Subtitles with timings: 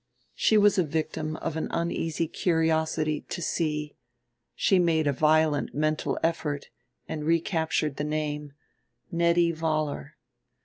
[0.33, 3.95] She was a victim of an uneasy curiosity to see...
[4.55, 6.69] she made a violent mental effort
[7.07, 8.53] and recaptured the name
[9.11, 10.13] Nettie Vollar.